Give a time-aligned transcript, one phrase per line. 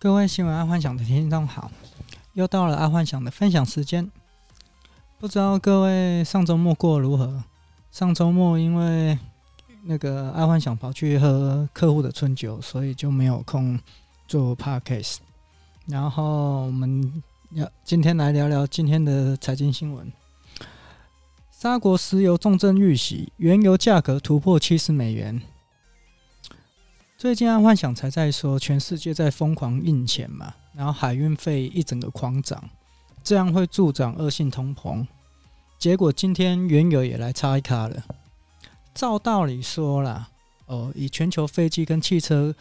[0.00, 1.72] 各位新闻爱幻想的听众好，
[2.34, 4.08] 又到了爱幻想的分享时间。
[5.18, 7.42] 不知道各位上周末过得如何？
[7.90, 9.18] 上周末因为
[9.82, 13.76] 那个爱幻想跑去喝客户的春酒，所以就没有空
[14.28, 15.16] 做 podcast。
[15.86, 17.20] 然后我们
[17.50, 20.12] 要今天来聊聊今天的财经新闻。
[21.50, 25.42] 沙国石油重振遇袭，原油价格突破七十美元。
[27.18, 32.70] 最近啊幻想才在说，全世界在疯狂印钱嘛，然后海运费一整个狂涨，
[33.24, 35.04] 这样会助长恶性通膨。
[35.80, 38.04] 结果今天原油也来插一卡了。
[38.94, 40.28] 照道理说啦，
[40.66, 42.54] 哦，以全球飞机跟汽车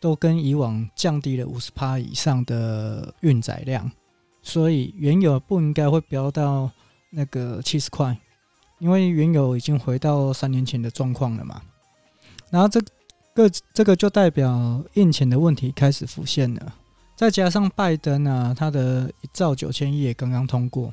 [0.00, 3.88] 都跟以往降低了五十趴以上的运载量，
[4.42, 6.68] 所以原油不应该会飙到
[7.10, 8.18] 那个七十块，
[8.80, 11.62] 因为原油已经回到三年前的状况了嘛。
[12.50, 12.82] 然后这
[13.34, 13.50] 个。
[13.72, 16.74] 这个就代表印钱的问题开始浮现了，
[17.16, 20.92] 再加上拜登啊，他的一兆九千亿也刚刚通过，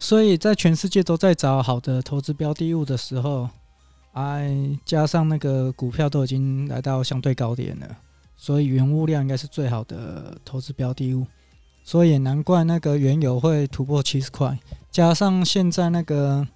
[0.00, 3.48] 所以在全世界都在找好的投资标的物的时候，
[4.14, 7.96] 哎，加上那个股票都已经来到相对高点了，
[8.36, 11.24] 所以原物料应该是最好的投资标的物，
[11.84, 14.58] 所以也难怪那个原油会突破七十块，
[14.90, 16.48] 加上现在那个。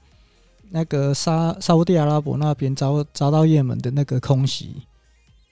[0.74, 4.82] 那个沙沙乌地阿拉伯那边遭遭到也门的那个空袭，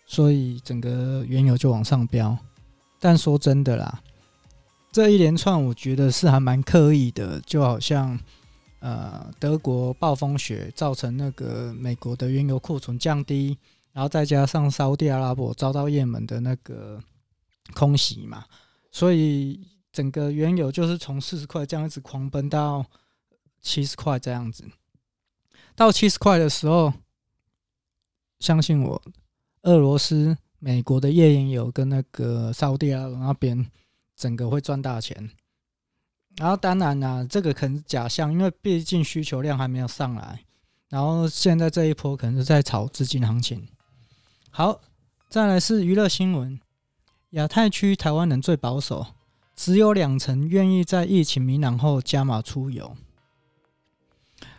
[0.04, 2.36] 所以整个原油就往上飙。
[2.98, 4.02] 但说真的啦，
[4.90, 8.18] 这一连串我觉得是还蛮刻意的，就好像
[8.80, 13.56] 呃德国暴风雪造成那个美国的原油库存降低，
[13.92, 17.00] 然后再加上沙乌地阿拉伯遭到也门的那个
[17.74, 18.44] 空袭嘛，
[18.90, 19.60] 所以
[19.92, 22.84] 整个原油就是从四十块这样一直狂奔到
[23.60, 24.64] 七十块这样子。
[25.74, 26.92] 到七十块的时候，
[28.38, 29.02] 相信我，
[29.62, 33.70] 俄罗斯、美国的页岩油跟那个沙乌地阿拉那边，
[34.16, 35.30] 整个会赚大钱。
[36.36, 40.44] 然后当然啦、这个可能是假象，因为毕竟需求量还没有上来。
[40.88, 43.66] 然后现在这一波可能是在炒资金行情。
[44.50, 44.80] 好，
[45.28, 46.60] 再来是娱乐新闻，
[47.30, 49.06] 亚太区台湾人最保守，
[49.56, 52.96] 只有两成愿意在疫情明朗后加码出游。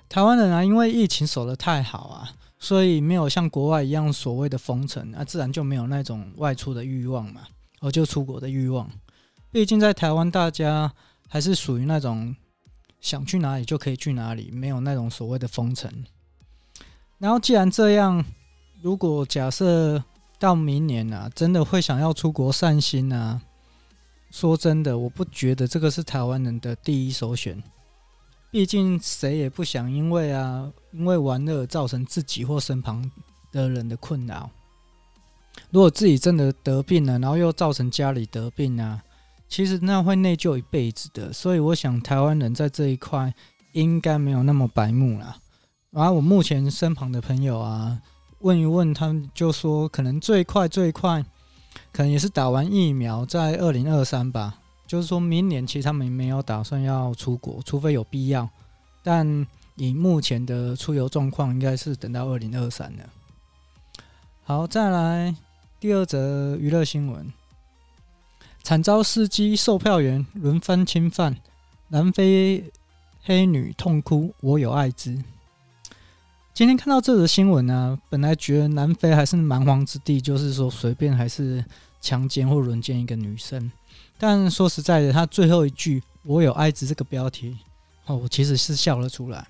[0.10, 7.42] 台湾人啊，因为疫情守得太好啊，所以没有像国外一样所谓的封城啊，自然就没有那种外出的欲望嘛，
[7.80, 8.90] 哦，就出国的欲望。
[9.52, 10.94] 毕竟在台湾，大家
[11.28, 12.36] 还是属于那种
[13.02, 15.92] 想去哪里就可以去哪里，没有那种所谓的封城。
[17.18, 18.24] 然后既然这样，
[18.82, 20.04] 如果假设
[20.40, 23.42] 到明年啊，真的会想要出国散心啊，
[24.30, 27.62] 说真的，我不觉得这个是台湾人的第一首选。
[28.54, 33.10] 毕竟谁也不想因为啊，因为玩乐造成自己或身旁
[33.52, 34.48] 的人的困扰。
[35.72, 39.02] 如果自己真的得病了，然后又造成家里得病啊，
[39.50, 41.34] 其实那会内疚一辈子的。
[41.34, 43.34] 所以我想台湾人在这一块
[43.72, 45.36] 应该没有那么白目啦。
[45.90, 48.00] 然后我目前身旁的朋友啊，
[48.42, 51.26] 问一问他们就说，可能最快最快，
[51.92, 54.60] 可能也是打完疫苗在二零二三吧。
[54.94, 58.48] 就是说明年其实他们没有打算要出国，除非有必要。
[59.02, 59.26] 但
[59.74, 63.10] 以目前的出游状况，应该是等到二零二三了。
[64.44, 65.36] 好，再来
[65.80, 67.34] 第二则娱乐新闻：
[68.62, 71.38] 惨遭司机、售票员轮番侵犯，
[71.88, 72.72] 南非
[73.24, 75.18] 黑女痛哭：“我有艾滋。”
[76.54, 81.66] 今天看到这则新闻呢，本来觉得南非还是蛮荒之地，就是说随便还是
[82.00, 83.72] 强奸或轮奸一个女生。
[84.18, 87.58] 但说实在的，他最后一句“我有艾滋”这个标题，
[88.06, 89.46] 哦，我其实是笑了出来。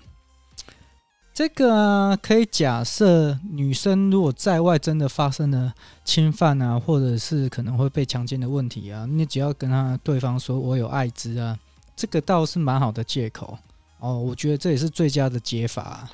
[1.32, 5.72] 这个，可以假设女生如果在外真的发生了
[6.04, 11.58] 侵犯啊，或者是可能会被强奸的问题啊，你只要跟他对方说“我有艾滋”啊，
[11.94, 13.56] 这个倒是蛮好的借口
[14.00, 14.18] 哦。
[14.18, 16.08] 我觉得这也是最佳的解法，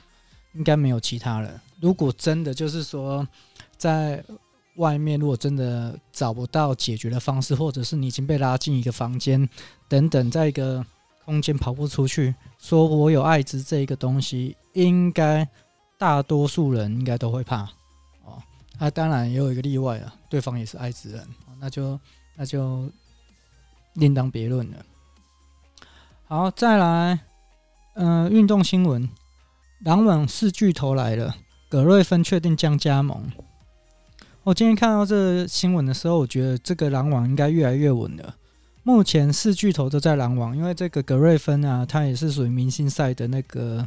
[0.55, 1.63] 应该没有其他了。
[1.81, 3.27] 如果真的就是说
[3.77, 4.23] 在。
[4.77, 9.49] 外面如果真的找不到解决的方式，或者是你已经被拉进一个房间
[9.89, 10.85] 等等，在一个
[11.25, 15.47] 空间跑不出去，说我有艾滋这一个东西，应该
[15.99, 17.63] 大多数人应该都会怕
[18.25, 18.43] 哦。
[18.79, 21.29] 那、当然也有一个例外啊，对方也是艾滋人，
[21.59, 22.01] 那就
[22.37, 22.91] 那就
[23.95, 24.77] 另当别论了。
[26.25, 27.19] 好，再来，
[27.95, 29.09] 嗯、运动新闻，
[29.81, 31.35] 篮网四巨头来了，
[31.69, 33.31] 葛瑞芬确定将加盟。
[34.43, 38.35] 我今天看到这个新闻的时候，我觉得这个篮网应该越来越稳了。
[38.83, 43.87] 目前四巨头都在篮网，因为这个格瑞芬啊，他也是属于明星赛的那个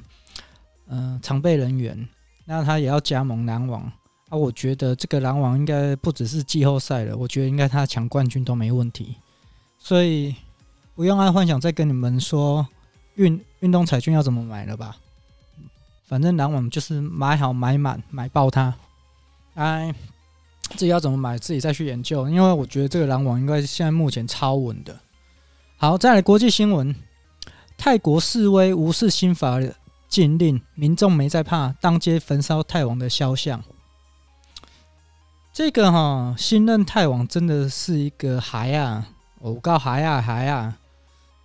[0.88, 2.08] 嗯、常备人员，
[2.46, 3.92] 那他也要加盟篮网。
[4.30, 9.16] 啊，我觉得这个篮网应该不只是季后赛了，我觉得应该他抢冠军都没问题，
[9.80, 10.36] 所以
[10.94, 12.68] 不用爱幻想再跟你们说
[13.16, 14.98] 运运动彩券要怎么买了吧，
[16.06, 18.74] 反正篮网就是买好买满买爆它，
[19.56, 19.94] 哎，
[20.76, 25.00] 自己要怎么买自己再去研究，因为我觉得这个篮网应该现在目前超稳的。
[25.78, 26.96] 好，再来国际新闻，
[27.78, 29.60] 泰国示威无视新法
[30.10, 33.64] 禁令，民众没在怕，当街焚烧泰王的肖像。
[35.52, 39.10] 这个哈，新任泰王真的是一个孩啊！
[39.40, 40.78] 我告孩啊孩啊，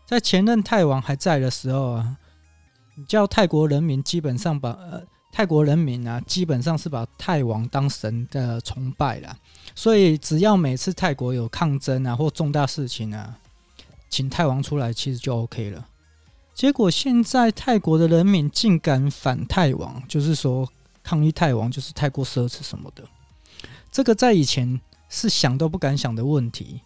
[0.07, 2.17] 在前任泰王还在的时候啊，
[2.95, 9.37] 你叫泰国人民基本上把呃泰国人民啊，基本上是把泰王当神的崇拜了。
[9.75, 13.39] 所以只要每次泰国有抗争啊或重大事情啊，
[14.09, 15.87] 请泰王出来，其实就 OK 了。
[16.55, 20.69] 结果现在泰国的人民竟敢反泰王，就是说
[21.05, 23.05] 抗议泰王就是太过奢侈什么的。
[23.93, 26.81] 这个在以前是想都不敢想的问题，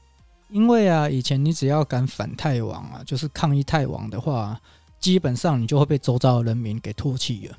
[0.50, 4.60] 因为啊，以前你只要敢反泰王啊，就是抗议泰王的话，
[5.00, 7.56] 基本上你就会被周遭的人民给唾弃了。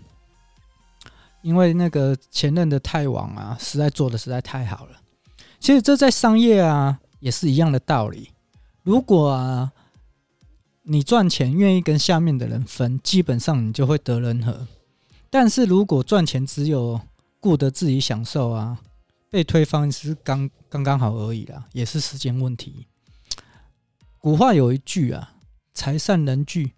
[1.44, 5.00] 因为那个前任的太王啊，实在做的实在太好了。
[5.60, 8.32] 其实这在商业啊也是一样的道理。
[8.82, 9.72] 如果啊
[10.82, 14.68] 你赚钱愿意跟下面的人分，基本上你就会得人和。
[15.30, 17.00] 但是如果赚钱只有
[17.40, 18.80] 顾得自己享受啊。
[19.34, 22.86] 被推翻是刚刚刚好而已啦，也是时间问题。
[24.20, 25.34] 古话有一句啊
[25.74, 26.74] ，“财散人聚，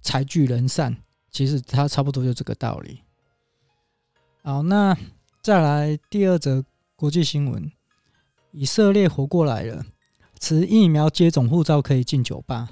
[0.00, 0.96] 财聚人散”，
[1.32, 3.02] 其实它差不多就这个道理。
[4.48, 4.96] 好，那
[5.42, 6.64] 再来第二则
[6.96, 7.70] 国际新闻：
[8.50, 9.84] 以色列活过来了，
[10.40, 12.70] 持疫苗接种护照可以进酒吧。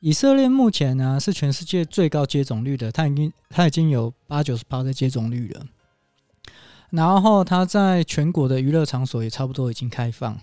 [0.00, 5.66] 以色列目前呢、是全世界最高接种率的，它已经它已经有八九十趴的接种率了。
[6.88, 10.40] 然后他在全国的娱乐场所也差不多已经开放，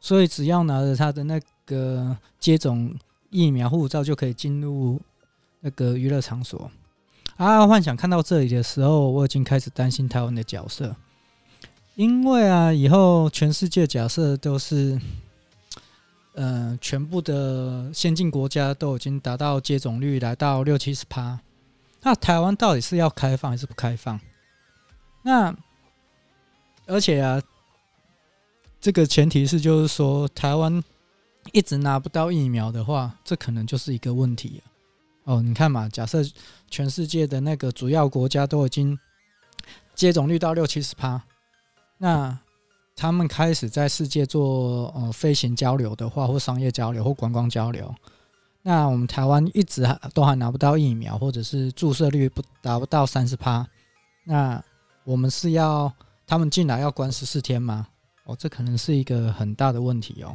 [0.00, 2.96] 所以只要拿着他的那个接种
[3.28, 5.00] 疫苗护照就可以进入
[5.58, 6.70] 那个娱乐场所。
[7.36, 10.94] 啊，幻想看到这里的时候，我已经开始担心台湾的角色，
[11.96, 15.00] 因为啊，以后全世界假设都是，
[16.34, 21.40] 呃，全部的先进国家都已经达到接种率来到六七十趴，
[22.02, 24.20] 那台湾到底是要开放还是不开放？
[25.22, 25.54] 那？
[26.86, 27.40] 而且啊，
[28.78, 30.84] 这个前提是就是说，台湾
[31.52, 34.62] 一直拿不到疫苗的话，这可能就是一个问题
[35.24, 35.42] 哦。
[35.42, 36.20] 你看嘛，假设
[36.70, 38.98] 全世界的那个主要国家都已经
[39.94, 41.22] 接种率到六七十趴，
[41.98, 42.38] 那
[42.96, 47.94] 他们开始在世界做呃飞行交流的话，或商业交流，或观光交流，
[48.62, 53.66] 那我们台湾一直都还拿不到疫苗，或者是注射率不达不到三十趴，
[54.24, 54.62] 那
[55.04, 55.92] 我们是要。
[56.26, 57.86] 他们进来要关十四天吗？
[58.24, 60.34] 哦，这可能是一个很大的问题哦。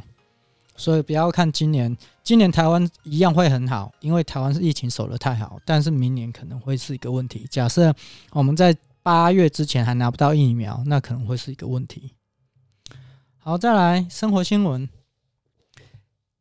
[0.80, 1.94] 所以不要看今年，
[2.24, 5.60] 今年台湾一样会很好，因为台湾是疫情守得太好。
[5.66, 7.46] 但是明年可能会是一个问题。
[7.50, 7.94] 假设
[8.30, 12.14] 我们在八月之前还拿不到疫苗，那可能会是一个问题。
[13.36, 14.88] 好，再来生活新闻：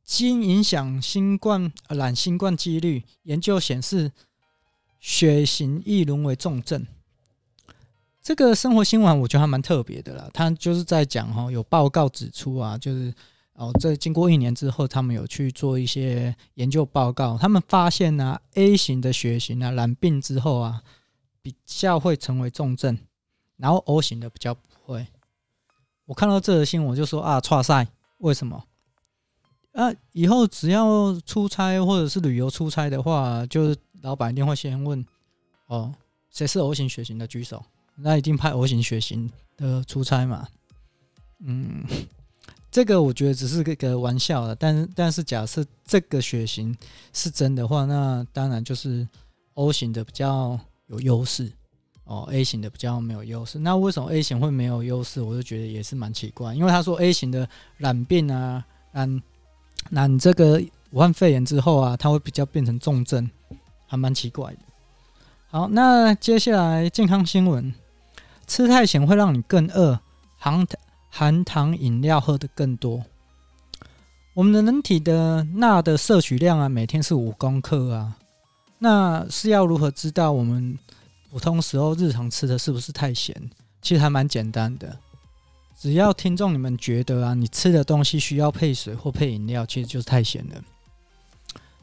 [0.06, 4.13] 基因影响新冠染新冠几率，研究显示
[5.01, 6.88] 血型易沦为重症。
[8.21, 13.13] 这个生活新闻我觉得还蛮特别的啦，他就是在讲哈，有报告指出啊，就是
[13.59, 20.81] 哦，这经过一年之后，他们有去做一些研究报告，他们发现呢、啊、A 型的血型啊染病之后啊，
[21.41, 22.98] 比较会成为重症，
[23.57, 25.05] 然后 O 型的比较不会。
[26.05, 27.86] 我看到这个新闻我就说啊，剉赛，
[28.19, 28.63] 为什么？
[29.74, 35.05] 啊，以后只要出差或者是旅游出差的话，就是老板一定会先问
[35.65, 35.93] 哦，
[36.31, 37.62] 谁是 O 型血型的举手。
[37.95, 40.48] 那一定派 O 型血型的出差嘛？
[41.39, 41.84] 嗯，
[42.71, 44.55] 这个我觉得只是个个玩笑了。
[44.55, 46.75] 但是，但是假设这个血型
[47.13, 49.07] 是真的话，那当然就是
[49.55, 51.51] O 型的比较有优势
[52.05, 53.59] 哦，A 型的比较没有优势。
[53.59, 55.21] 那为什么 A 型会没有优势？
[55.21, 56.53] 我就觉得也是蛮奇怪。
[56.53, 57.47] 因为他说 A 型的
[57.77, 59.21] 染病啊，染
[59.89, 60.61] 染这个
[60.91, 63.29] 武汉肺炎之后啊，它会比较变成重症，
[63.88, 64.59] 还蛮奇怪的。
[65.49, 67.73] 好，那接下来健康新闻。
[68.47, 69.99] 吃太咸会让你更饿，
[71.10, 73.04] 含糖饮料喝得更多。
[74.34, 78.16] 我们的人体的钠的摄取量啊，每天是五公克啊。
[78.78, 80.78] 那是要如何知道我们
[81.30, 83.36] 普通时候日常吃的是不是太咸？
[83.82, 84.98] 其实还蛮简单的，
[85.78, 90.63] 只要听众你们觉得啊，你吃的东西需要配水或配饮料，其实就是太咸了。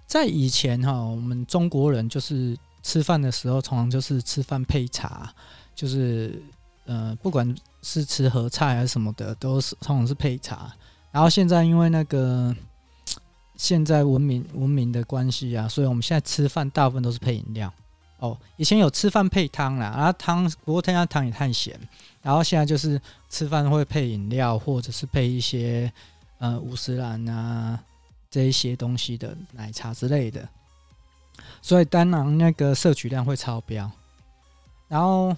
[0.07, 5.31] 在以前哈，我们中国人就是吃饭的时候，通常就是吃饭配茶，
[5.75, 6.43] 就是。
[6.87, 10.73] 呃，不管是吃和菜还是什么的，都是通常是配茶。
[11.13, 12.55] 然后现在因为那个
[13.57, 17.73] 现在文明文明的关系啊，所以我们现在吃饭大部分都是配饮料。
[18.19, 21.79] 哦，以前有吃饭配汤啦，然后汤不过他家汤也太咸，
[22.23, 25.93] 然后现在就是吃饭会配饮料，或者是配一些
[26.39, 27.79] 呃五十岚啊
[28.31, 30.49] 这一些东西的奶茶之类的，
[31.61, 33.91] 所以当然那个摄取量会超标。
[34.89, 35.37] 然后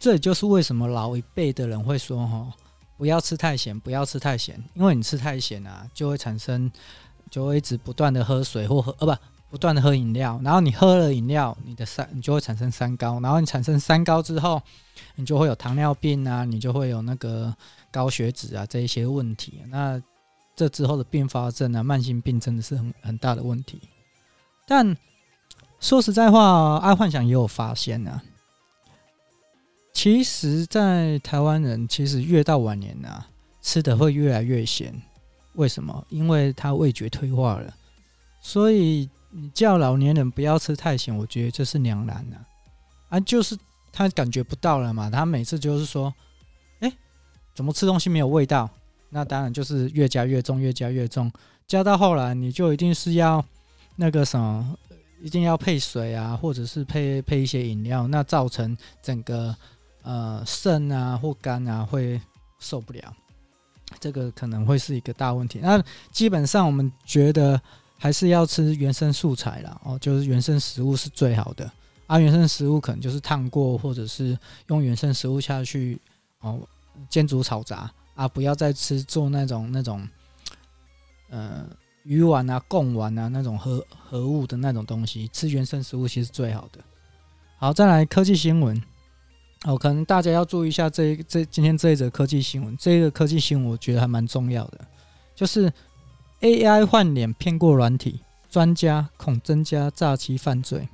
[0.00, 2.46] 这也就是为什么老一辈的人会说齁，
[2.96, 6.68] 不要吃太咸，不要吃太咸，因为你吃太咸啊，就会产生
[7.30, 9.22] 就会一直不断的喝水或喝呃不。
[9.50, 14.62] 不断的喝饮料，然后你喝了饮料，你的三你就会产生三高，然后你产生三高之后，
[15.16, 17.52] 你就会有糖尿病啊，你就会有那个
[17.90, 19.60] 高血脂啊这一些问题。
[19.66, 20.00] 那
[20.54, 23.80] 这之后的并发症啊，慢性病真的是很很大的问题。
[24.68, 24.96] 但
[25.80, 28.22] 说实在话，爱幻想也有发现啊，
[30.02, 33.28] 其实，在台湾人其实越到晚年啊，
[33.60, 34.94] 吃的会越来越咸。
[35.56, 36.06] 为什么？
[36.08, 37.74] 因为他味觉退化了，
[38.40, 39.10] 所以。
[39.32, 42.36] 你叫老年人不要吃太咸，我觉得这是两难呐，
[43.10, 43.56] 啊，就是
[43.92, 46.12] 他感觉不到了嘛，他每次就是说，
[46.80, 46.90] 哎，
[47.54, 48.68] 怎么吃东西没有味道？
[49.10, 51.30] 那当然就是越加越重，越加越重，
[51.68, 53.44] 加到后来你就一定是要
[53.94, 54.76] 那个什么，
[55.22, 59.54] 一定要配水啊，或者是配配一些饮料，那造成整个
[60.02, 62.20] 呃肾啊或肝啊会
[62.58, 63.14] 受不了，
[63.98, 65.60] 这个可能会是一个大问题。
[65.62, 67.60] 那基本上我们觉得。
[68.02, 71.70] 还是要吃原生素材啦，哦，就是原生食物是最好的
[72.06, 72.18] 啊。
[72.18, 74.38] 原生食物可能就是烫过，或者是
[74.68, 76.00] 用原生食物下去
[76.40, 76.58] 哦
[77.10, 80.08] 煎煮炒炸啊，不要再吃做那种那种
[81.28, 81.66] 呃
[82.04, 85.28] 鱼丸啊、贡丸啊那种合合物的那种东西。
[85.28, 86.82] 吃原生食物其实最好的。
[87.58, 88.82] 好，再来科技新闻
[89.66, 94.80] 哦，可能大家要注意一下这一这今天这一则科技新闻，这个科技新闻我觉得还蛮重要的，
[95.34, 95.72] 就是。
[96.40, 100.88] AI 换脸骗过软体，专家恐增加诈欺犯罪。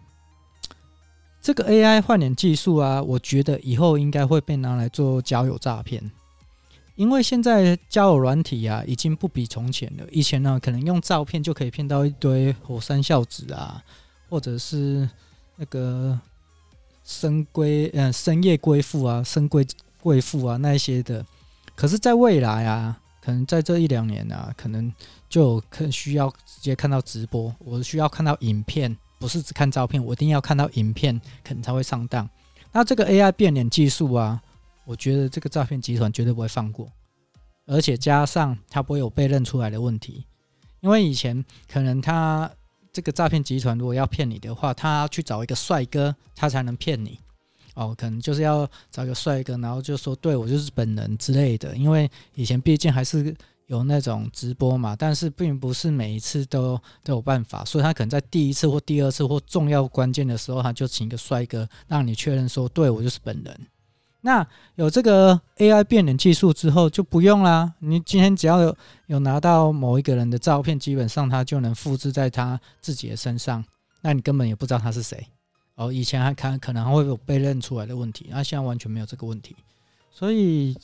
[1.40, 6.10] 这个 AI 换脸技术啊，我觉得以后应该会被拿来做交友诈骗，
[6.96, 10.04] 因为现在交友软体啊，已经不比从前了。
[10.10, 13.80] 以前呢，可能用照片就可以骗到一堆火山孝子啊，
[14.28, 15.08] 或者是
[15.54, 16.18] 那个
[17.06, 19.66] 深闺呃深夜贵妇啊、深闺
[20.02, 21.24] 贵妇啊那一些的。
[21.74, 23.00] 可是，在未来啊。
[23.18, 24.92] 可能在这一两年啊，可能
[25.28, 32.30] 就可需要直接看到直播，我需要看到影片，不是只看照片，我一定要看到影片，可能才会上当。
[32.70, 34.40] 那这个 AI 变脸技术啊，
[34.84, 36.88] 我觉得这个诈骗集团绝对不会放过，
[37.66, 40.24] 而且加上它不会有被认出来的问题，
[40.78, 42.48] 因为以前可能他
[42.96, 47.20] 这个诈骗集团如果要骗你的话，他去找一个帅哥，他才能骗你。
[47.74, 51.76] 哦，可能就是要找个帅哥，然后就说对我就是本人之类的。
[51.76, 53.36] 因为以前毕竟还是
[53.66, 63.60] 有那种直播嘛，但是并不是每一次都都有办法，所以他可能在第一次或第二次或重要关键的时候，他就请一个帅哥让你确认说对我就是本人。
[64.26, 73.64] 那有这个 AI 变脸技术之后就不用啦，你今天只要有有拿到某一个人的照片，基本上他就能复制在他自己的身上，
[74.00, 75.24] 那你根本也不知道他是谁。
[75.76, 79.54] 哦，以前还看可能会有被认出来的问题，那现在完全没有这个问题，
[80.10, 80.76] 所以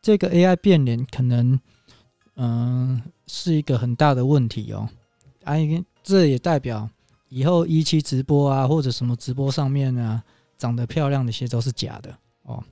[0.00, 1.60] 这个 AI 变脸可能，
[2.36, 4.88] 嗯，是一个很大的问题哦。
[5.44, 5.56] 啊，
[6.02, 6.88] 这也代表
[7.28, 10.24] 以后一期直播啊，或者什么直播上面啊，
[10.56, 12.62] 长得漂亮的些都是假的哦。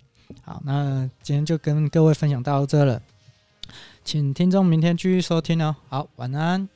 [0.42, 3.02] 好，那今天就跟各位分享到这了，
[4.04, 5.74] 请听众明天继续收听哦。
[5.88, 6.68] 好，晚安。